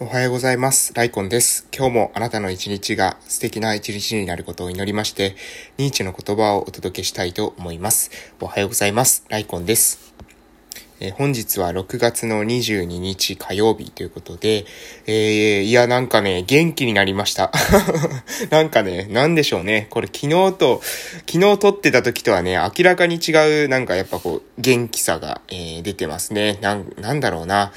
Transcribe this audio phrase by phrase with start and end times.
[0.00, 0.94] おはようございます。
[0.94, 1.68] ライコンです。
[1.76, 5.36] 今日もあなたの一日が素敵な一日になることを祈りまして、
[5.76, 8.10] ニーチェの言葉をお届けしたいと思います。
[8.40, 9.24] おはようございます。
[9.28, 10.12] ライコンです。
[10.98, 14.64] えー、本日は6月の22日火曜日ということで、
[15.06, 17.52] えー、いや、なんかね、元気になりました。
[18.50, 19.88] なんかね、なんでしょうね。
[19.90, 20.80] これ昨日と、
[21.30, 26.58] 昨日撮ってた時とはね、明らかに違う、なんかやっぱこう、元気さが、えー、出てますね。
[26.62, 27.72] なん、なんだろうな。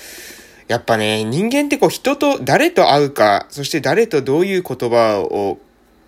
[0.67, 5.59] やっぱね、人間ってこう人と誰と会うか、そして誰とどういう言葉を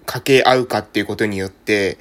[0.06, 1.98] 掛け合うかっていうことによって、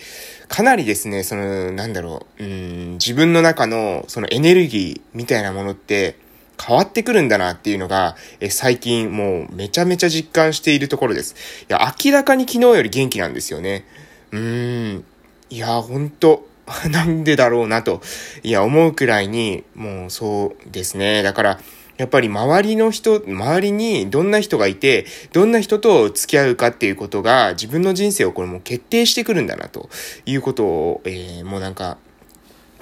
[0.48, 6.16] かなりですね、その、なんだろう、うん、自分の中のそのエネルギーみたいなものって
[6.65, 11.34] 変わってくるんだなっていうのが、え最近もうめちゃめちゃ実感しているところです。
[11.68, 13.84] いや、明らかに昨日より元気なんですよね。
[14.32, 15.04] うーん。
[15.51, 16.48] いや、ほんと、
[16.91, 18.01] なんでだろうなと、
[18.43, 21.23] いや、思うくらいに、もうそうですね。
[21.23, 21.60] だから、
[21.96, 29.88] やっぱり周りの人、周りにどんな人がいて、どんな人と付き合うかっていうことが自分の人生をこれも決定してくるんだなと
[30.26, 31.98] いうことを、えー、もうなんか、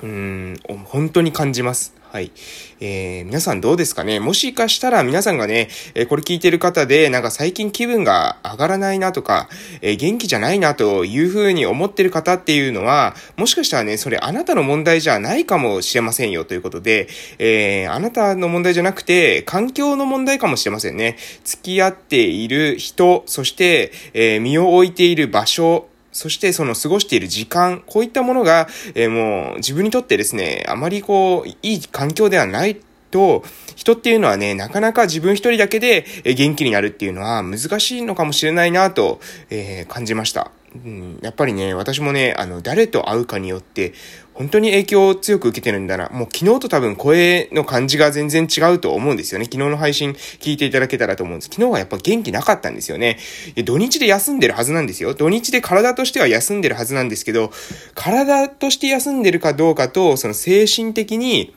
[0.03, 1.95] うん、本当に感じます。
[2.13, 2.31] はい。
[2.79, 4.21] えー、皆さんどうですかね？
[4.21, 9.49] もしかしたら皆さんがね、えー、これ聞いてる方で、なんか最近気分が上がらないなとか、
[9.81, 17.09] えー、元気じゃないなというふうに思ってる方っていうのは、もしかしたらね、それあなたの問題じゃないかもしれませんよということで、
[17.39, 21.17] えー、あなたの問題じゃなくて、環境の問題かもしれませんね。
[21.43, 39.21] 付き合っている人、そして、え、身を置いている場所、そしてその過ごしている時間、こういったものが、えー、もう自分にとってですね、あまりこう、いい環境ではないと、人っていうのはね、なかなか自分一人だけで元気になるっていうのは難しいのかもしれないなと、
[39.51, 40.53] えー、感じました。
[40.75, 43.93] うん、やっぱりね、私もね、あの、誰と会うかによって、
[44.35, 46.09] 本当に影響を強く受けてるんだな。
[46.09, 49.45] もう昨日と多分声の感じが全然違うと思うんですよね。
[49.45, 51.51] 昨日の配信聞いていただけたらと思うんです。
[51.53, 53.19] 昨日はやっぱ元気なかったんですよね。
[53.65, 55.15] 土日で休んでるはずなんですよ。
[55.15, 57.53] 土日で体としては休んでるはずなんですけど、
[57.95, 61.55] 体として休んでるかどうかと、その精神的に、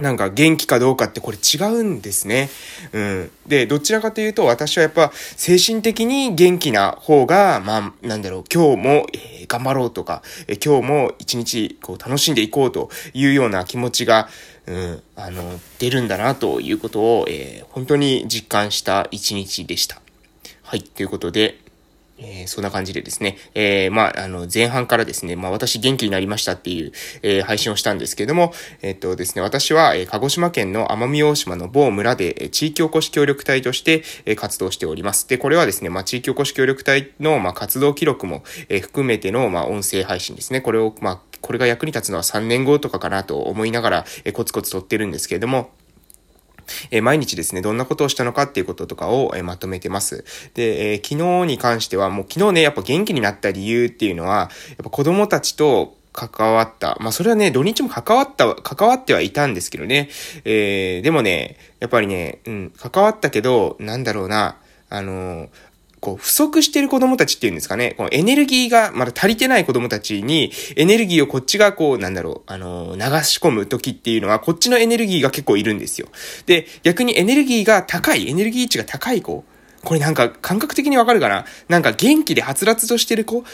[0.00, 2.48] なんか元気かどうかってこれ違うんですね。
[2.92, 3.30] うん。
[3.46, 14.28] で、どちらかというと私はやっぱ精神的に元気な方が、まあ、なんだろう、今日も、えー、頑張ろうとか、えー、今日も一日こう楽しんでいこうというような気持ちが、
[14.66, 20.00] うん、あの、出るんだなということを、えー、本当に実感した一日でした。
[20.62, 21.58] はい、ということで、
[22.20, 26.92] えー、そんな感じでですね、えー、まあ、あの、前半からですね、まあ、私元気になりましたっていう、
[27.22, 35.28] えー、配信をしたんですけれども、えっとですね、私は、え鹿児島県の奄美大島の某村で、え地域おこし協力隊として、え活動しております。
[35.28, 40.60] で、これはですね、まあ、地域おこし協力隊の、まあ、活動記録も、え含めての、まあ、音声配信ですね。
[40.60, 45.70] これを、まあ、これが役に立つのは3年後とかかなと思いながら、えコツコツ撮ってるんですけれども、
[46.90, 50.24] え毎日ですね、どんなことをしたのかっていうこととかを、えまとめてます。
[50.54, 56.96] で、え、昨日に関しては、もう昨日ね、やっぱ元気になった理由っていうのは、やっぱ子供たちと関わった。
[57.00, 60.08] まあ、それはね、土日も関わった、関わってはいたんですけどね。
[60.44, 64.56] えー、でもね、やっぱりね、うん、関わったけど、なんだろうな、
[64.88, 65.48] あのー、
[66.00, 76.08] こう、不足してる子供たちっていうんですかね、このエネルギーがまだ足りてない子供たちに、エネルギーをこっちがこう、なんだろう、あの、流し込む時っていうのは、こっちのエネルギーが結構いるんですよ。
[76.46, 79.44] で、逆にエネルギーが高い、エネルギー値が高い子、
[79.82, 81.46] これなんか感覚的にわかるかな？
[81.68, 83.44] なんか元気ではつらつとしてる子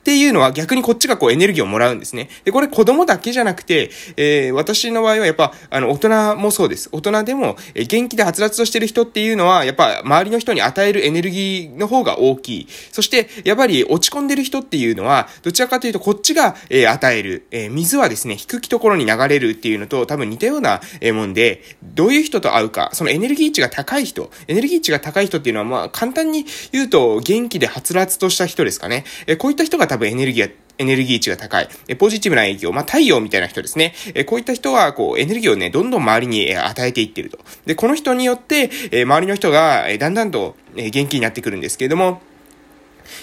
[0.00, 2.30] っていうのは逆にこっちがこうエネルギーをもらうんですね。
[2.44, 6.88] で、これ子供だけじゃなくて、えー、私の場合はやっぱ、あの、大人もそうです。
[6.92, 12.68] 大人でも、えー、元気ではつらつとしてる人っていうのは、やっぱ周りの人に与えるエネルギーの方が大きい。
[12.92, 17.46] そして、やっぱり落ち込んでる人っていうのは、どちらかというとこっちが、えー、与える。
[17.50, 29.04] えー、水はですね、低きところに流れるっていうのと多分似たような、えー、もんで、どういう人と会うか、そのエネルギー値が高い人、エネルギー値が高い人っていうのは、まあ、簡単に言うと、元気ではつらつとした人ですかね。
[29.26, 33.92] えー、こういった人が多分エネルギーエネルギー値が高い、えポジティブな影響、まあ、太陽みたいな人ですね。
[34.14, 37.38] えこういった人は、こう、エネルギーをね、どんどん周りに与えていってると。
[37.66, 42.22] で、この人によって、え周りの人が、えだんだんと、え元気になってくるんですけれども、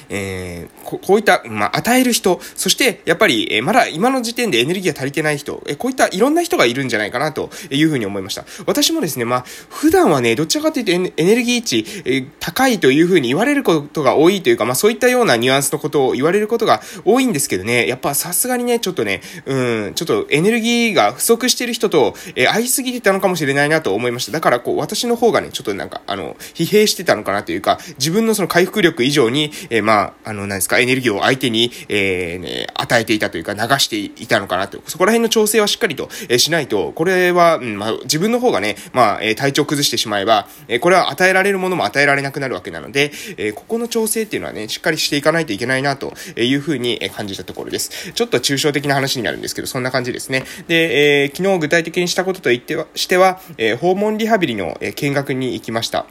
[0.09, 8.45] えー、こういった、まあ、与える人、そして、やっぱり、えー、まだ今の時点でエネルギーが足りてない人、えー、こういったいろんな人がいるんじゃないかなというふうに思いました。
[8.65, 24.31] 私もですね、まあ、普段はね、どちらかというとエネルギー値、えー、高いというふうに言われることが多いというか、まあ、そういったようなニュアンスのことを言われることが多いんですけどね、やっぱさすがにね、ちょっとね、うん、ちょっとエネルギーが不足してる人と、えー、会いすぎてたのかもしれないなと思いました。
[24.31, 34.81] だから、こう、私の方がね、ちょっとなんか、あの、疲弊してたのかなというか、自分のその回復力以上に、ええー、まあ、あの、何ですか、エネルギーを相手に、えー、ね、与えていたというか、流していたのかなと。
[34.87, 48.11] そこら辺の調整はしっかりと、えー、しないと、これは、うん、まあ、自分の方がね、まあ、えー、体調崩してしまえば、えー、これは与えられるものも与えられなくなるわけなので、えー、ここの調整っていうのはね、しっかりしていかないといけないな、というふうに感じたところです。
[48.13, 50.43] ちょっと抽象的な話になるんですけど、そんな感じですね。
[50.67, 56.05] で、えー、昨日具体的にしたことと言っては、しては、えー、訪問リハビリの、え、見学に行きました。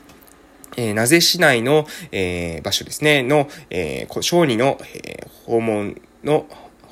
[0.76, 6.46] えー、なぜ市内の、えー、場所ですね、の、えー、小児の、えー、訪問の、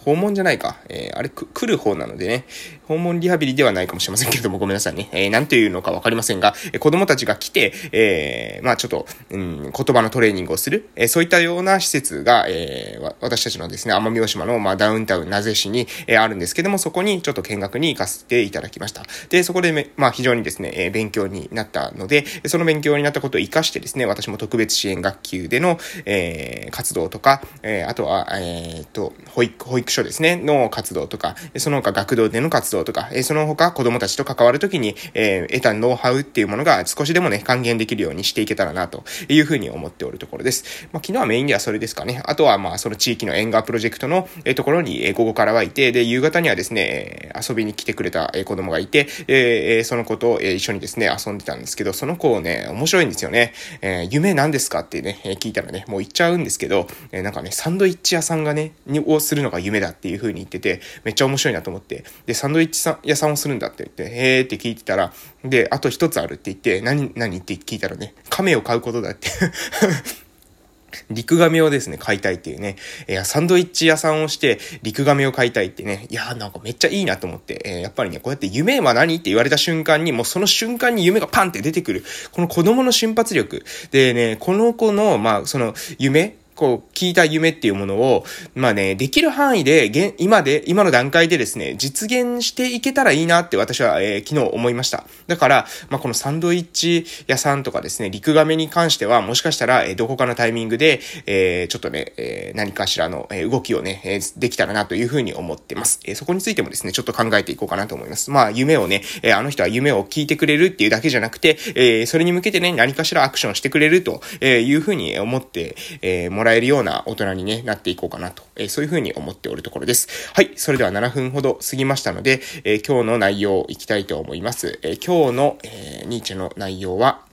[0.05, 0.77] 訪問じゃないか。
[0.89, 2.45] えー、あれ、来る方なのでね、
[2.87, 5.09] 訪問リハビリではないかもしれませんけれども、 ごめんなさいね。
[5.13, 19.05] えー、なんていうのかわかりませんが、え、子供たちが来て、えー、まあちょっと、うん、言葉のトレーニングをする、えー、そういったような施設が、えー、私たちのですね、奄美大島の、まあダウンタウン名瀬市に、えー、あるんですけども、そこにちょっと見学に行かせていただきました。
[19.31, 40.89] で、そこでまあ非常にですね、えー、勉強になったので、その勉強になったことを活かしてですね、私も特別支援学級での、えー、活動とか、えー、あとは、えー、と、保育、保育所ですね、の活動とか、その他学童での活動とか、その他子供たちと関わるときに、えー、得たノウハウっていうものが少しでもね、還元できるようにしていけたらな、というふうに思っておるところです。
[40.93, 42.21] まあ、昨日はメインではそれですかね。
[42.25, 53.53] あとは、まあ、その地域の縁側プロジェクトの、え、ところに、え、午後からはいて、で、夕方にはですね、遊びに来てくれた、え、子供がいて、えー、その子と、え、一緒にですね、遊んでたんですけど、その子をね、面白いんですよね。
[53.81, 65.13] えー、夢何ですかってね、聞いたらね、もう言っちゃうんですけど、えー、なんかね、サンドイッチ屋さんがね、にをするのが夢だだっていう風に言ってて、めっちゃ面白いなと思って、で、サンドイッチ屋さんをするんだって言って、へーって聞いてたら、
[65.45, 69.29] で、あと一つあるって言って、何、何って聞いたらね、亀を飼うことだって
[71.11, 72.77] 陸亀をですね、買いたいっていうね。
[73.09, 76.07] いや、サンドイッチ屋さんをして、陸亀を買いたいってね。
[76.11, 77.61] いや、なんかめっちゃいいなと思って。
[77.65, 82.05] えー、やっぱりね、こうやって夢は何って言われた瞬間に、もうその瞬間に夢がパンって出てくる。
[82.33, 83.65] この子供の瞬発力。
[83.91, 88.25] でね、この子の、まあ、その夢、こう、聞いた夢っていうものを、
[88.55, 95.05] まあね、できる範囲で、今で、今の段階でですね、実現していけたらいいなって私は、えー、昨日思いました。
[95.27, 106.01] だから、まあこのサンドイッチ屋さんとかですね、陸亀に関しては、もしかしたら、えー、どこかのタイミングで、えー、ちょっとね、えー、何かしらの、えー、動きをね、えー、できたらなというふうに思ってます。
[106.05, 108.31] えー、そこについてもですね、ちょっと考えていこうかなと思います。
[108.31, 120.09] まあ、夢をね、えー、あの人は夢を聞いてくれるっていうだけじゃなくて、えー、それに向けてね、何かしらアクションしてくれるというふうに思って、えー、もらえるような大人に、ね、なっていこうかなと、えー、そういうふうに思っておるところです。
[120.35, 120.53] はい。
[120.57, 124.79] それでは7分ほど過ぎましたので、えー、今日の内容いきたいと思います。
[124.83, 127.25] えー、今日の、えー、ニーチェの内容は、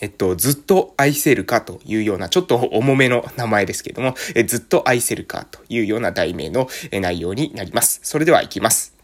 [0.00, 8.00] えっと、ずっと愛せるかというような、ちょっと重めの名前ですけれども、えずっと愛せるかというような題名の内容になります。
[8.02, 8.94] それでは行きます。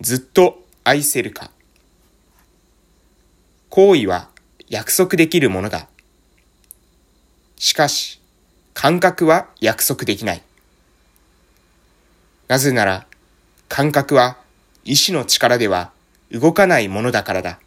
[0.00, 1.50] ずっと愛せるか。
[3.70, 4.28] 行為は
[4.68, 5.88] 約束できるものだ。
[7.56, 8.17] しかし、
[8.80, 10.42] 感覚は約束できない。
[12.46, 13.08] なぜなら、
[13.68, 14.36] 感覚は
[14.84, 15.90] 意志の力では
[16.30, 17.58] 動かないものだからだ。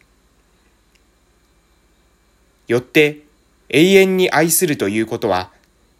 [2.70, 3.24] よって、
[3.68, 5.52] 永遠に愛するということは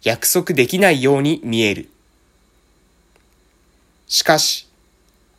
[0.02, 1.90] 約束できないように見える。
[4.08, 4.66] しかし、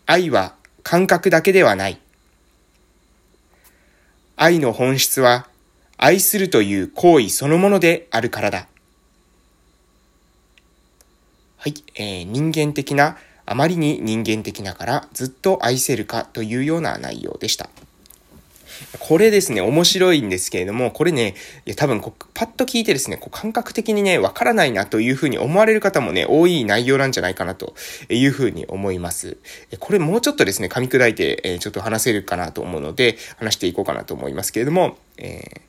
[0.06, 0.54] 愛は
[0.84, 2.00] 感覚だけではない。
[4.36, 5.48] 愛の本質は
[5.98, 8.68] 愛するという行為そのものであるからだ。
[11.64, 13.16] はい、えー、人間的な、
[13.46, 17.70] あまりに人間的なからずっと愛せるかというような内容でした。
[19.00, 27.76] これですね、面白いんですけれども、これね、いや多分こう、パッと聞いてですね、こう感覚的にね、わからないなというふうに思われる方もね、多い内容なんじゃないかなと
[28.10, 29.38] いうふうに思います。
[29.80, 35.62] これもうちょっとですね、噛み砕いて、えちょっと話せるかなと思うので、話していこうかなと思いますけれども、えー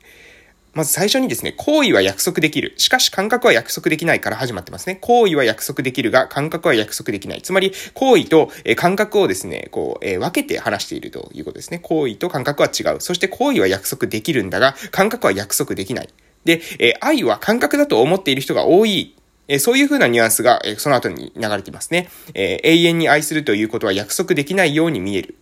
[0.74, 2.74] まず最初にですね、行為は約束できる。
[2.76, 4.96] しかし感覚は約束できないから始まってますね。
[4.96, 7.42] 行為は約束できるが、感覚は約束できない。
[7.42, 11.78] つまり、行為と、え感覚をですね、こう、え分けて話しているということですね。
[11.78, 13.00] 行為と感覚は違う。
[13.00, 16.08] そして行為は約束できるんだが、感覚は約束できない。
[16.44, 19.14] で、え愛は感覚だと思っている人が多い
[19.46, 22.08] えそういう風なニュアンスが、えその後に流れていますね。
[22.34, 25.36] え永遠に愛するということは約束できないように見える。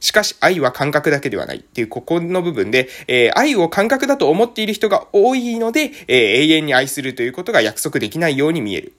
[0.00, 8.94] しかし愛は感覚だけではないっていうここの部分で、えー、愛を感覚だと思っている人が多いので、えー、永遠に愛するということが約束できないように見える。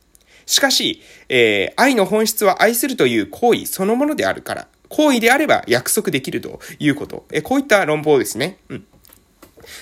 [0.45, 7.25] しかし、えー、愛の本質は愛するという行為そのものであるから、行為であれば約束できるということ。
[7.31, 8.57] えー、こういった論法ですね。
[8.69, 8.85] うん。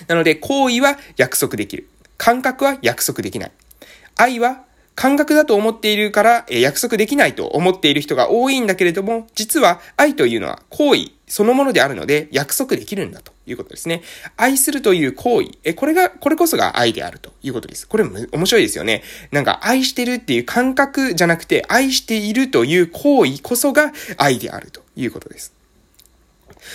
[0.08, 1.88] なので、行為は約束できる。
[2.16, 3.52] 感覚は約束できない。
[4.16, 4.64] 愛は
[5.00, 14.02] 感覚だと思っているから、え約束できないと思っている人が多いんだけれども、実は愛というのは行為そのものであるので約束できるんだということですね。
[14.36, 17.88] 愛するという行為、え、これが、これこそが愛であるということです。
[17.88, 19.02] これも面白いですよね。
[19.32, 25.59] なんか愛してるっていう感覚じゃなくて、愛しているという行為こそが愛であるということです。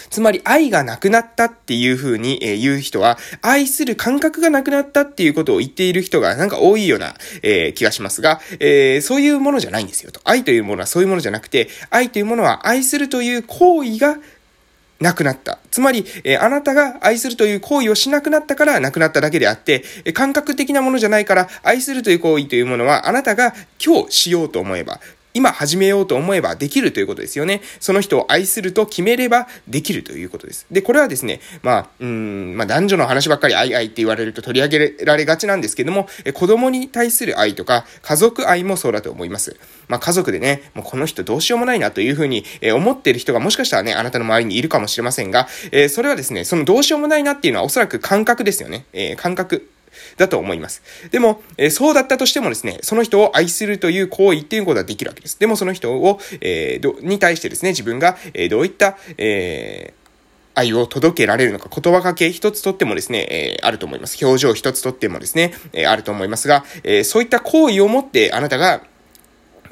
[0.10, 10.20] つまり愛がなくなったっていう風に言う人は、愛する感覚がなくなったっていうことを言っている人がなんか多いような、え、気がしますが、え、そういうものじゃないんですよと。
[10.24, 14.18] 愛というものはそういうものじゃなくて、愛というものは愛するという行為が
[15.00, 15.60] なくなった。
[15.72, 25.00] つまり、えー、あなたが愛するという行為をしなくなったからなくなっただけであって、えー、感覚的なものじゃないから、愛するという行為というものは、あなたが今日しようと思えば、
[25.36, 27.62] 今始めようと思えばできるということですよね。
[27.82, 30.66] その人を愛すると決めればできるということです。
[30.72, 39.58] で、これはですね、まあ、うん、まあ男女の話ばっかり愛愛って言われると取り上げられがちなんですけども、え子供に対する愛とか家族愛もそうだと思います。
[39.90, 48.86] まあ家族でね、もうこの人どうしようもないなというふうに、え思っている人がもしかしたらね、あなたの周りにいるかもしれませんが、えそれはですね、そのどうしようもないなっていうのはおそらく感覚ですよね。
[48.94, 49.68] え、感覚。
[50.18, 50.82] だと思います。
[51.12, 55.40] でも、え、そうだったとしてもですね、その人を愛するという行為っていうことはできるわけです。
[55.40, 60.06] でもその人を、えー、に対してですね、自分が、え、どういった、えー、
[60.56, 64.26] 愛を届けられるのか、言葉かけ一つとってもですね、えー、あると思います。
[64.26, 68.82] 表情一つとってもですね、えー、あると思いますが、えー、そういった行為をもってあなたが、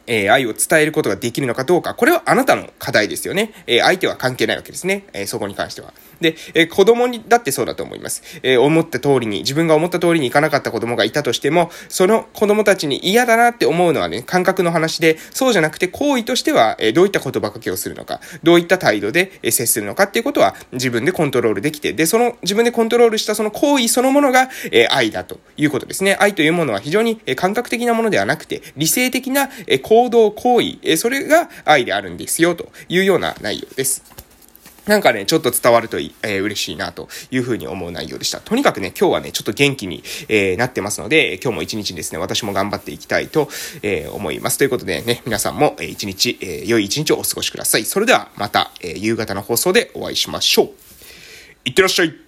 [0.06, 3.54] え、愛を伝えることができるのかどうか、これはあなたの課題ですよね。
[3.68, 5.06] え、相手は関係ないわけですね。
[5.14, 5.94] え、そこに関しては。
[6.24, 8.24] で、え子供にだってそうだと思います。
[8.42, 26.18] え思った通りに、自分が思った通りにいかなかった子供がいたとしても、その子供たちに嫌だなって思うのはね、感覚の話で、そうじゃなくて行為としては、えどういった言葉かけをするのか、どういった態度で、え接するのかっていうことは自分でコントロールできて、で、その自分でコントロールしたその行為そのものが、え愛だということですね。
[26.20, 34.23] 愛というものは非常に、え感覚的なものではなくて、理性的な、え行動、行為、えそれが愛であるんですよ、というような内容です。
[34.86, 38.40] なんかね、ちょっと伝わるといい、えー、嬉しいなというふうに思う内容でした。
[38.40, 43.48] とにかくね、今日はね、ちょっと元気に、えー、なってますので、今日も一日ですね、私も頑張っていきたいと、
[43.82, 44.58] えー、思います。
[44.58, 47.86] ということでね、皆さんも、えー、一日、えー、良い一日をお過ごしください。
[47.86, 50.70] それではまた、えー、夕方の放送でお会いしましょう。
[51.66, 52.23] いってらっしゃい。